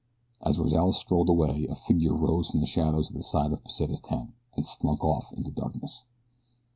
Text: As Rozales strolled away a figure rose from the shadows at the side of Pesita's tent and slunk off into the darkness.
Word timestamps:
As 0.41 0.57
Rozales 0.57 0.95
strolled 0.97 1.29
away 1.29 1.67
a 1.69 1.75
figure 1.75 2.15
rose 2.15 2.49
from 2.49 2.59
the 2.61 2.65
shadows 2.65 3.11
at 3.11 3.15
the 3.15 3.21
side 3.21 3.51
of 3.51 3.63
Pesita's 3.63 4.01
tent 4.01 4.31
and 4.55 4.65
slunk 4.65 5.03
off 5.03 5.31
into 5.31 5.51
the 5.51 5.61
darkness. 5.61 6.05